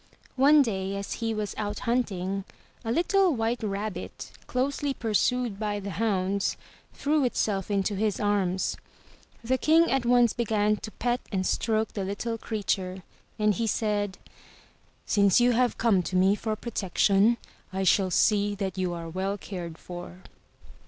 One 0.35 0.63
day 0.63 0.95
as 0.95 1.13
he 1.21 1.31
was 1.31 1.53
out 1.59 1.81
hunting, 1.81 2.43
a 2.83 2.91
little 2.91 3.35
white 3.35 3.61
rabbit, 3.61 4.31
closely 4.47 4.95
pursued 4.95 5.59
by 5.59 5.79
the 5.79 5.91
hounds, 5.91 6.57
threw 6.91 7.23
itself 7.23 7.69
into 7.69 7.93
his 7.95 8.19
arms. 8.19 8.77
The 9.43 9.59
King 9.59 9.91
at 9.91 10.03
once 10.03 10.33
began 10.33 10.77
to 10.77 10.89
pet 10.89 11.21
and 11.31 11.45
stroke 11.45 11.89
the 11.93 12.03
little 12.03 12.39
creature, 12.39 13.03
and 13.37 13.53
he 13.53 13.67
said: 13.67 14.17
"Since 15.05 15.39
you 15.39 15.51
have 15.51 15.77
come 15.77 16.01
to 16.01 16.15
me 16.15 16.33
for 16.33 16.55
protection, 16.55 17.37
I 17.71 17.83
shall 17.83 18.09
see 18.09 18.55
that 18.55 18.79
you 18.79 18.93
are 18.95 19.07
well 19.07 19.37
cared 19.37 19.77
for. 19.77 20.23